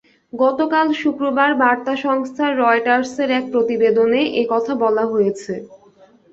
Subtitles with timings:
[0.33, 5.53] গতকাল শুক্রবার বার্তা সংস্থা রয়টার্সের এক প্রতিবেদনে এ কথা বলা হয়েছে।